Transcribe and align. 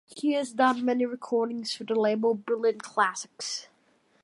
He 0.15 0.33
has 0.33 0.51
done 0.51 0.83
many 0.83 1.05
recordings 1.05 1.75
for 1.75 1.83
the 1.83 1.93
label 1.93 2.33
Brilliant 2.33 2.81
Classics. 2.81 3.67